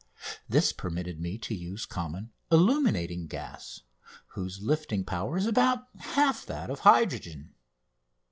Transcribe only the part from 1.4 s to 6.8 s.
use common illuminating gas, whose lifting power is about half that of